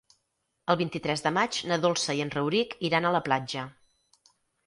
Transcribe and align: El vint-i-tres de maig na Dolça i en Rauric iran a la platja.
El 0.73 0.77
vint-i-tres 0.79 1.21
de 1.25 1.31
maig 1.35 1.59
na 1.71 1.77
Dolça 1.83 2.15
i 2.19 2.23
en 2.25 2.33
Rauric 2.37 2.75
iran 2.89 3.07
a 3.09 3.13
la 3.19 3.23
platja. 3.27 3.67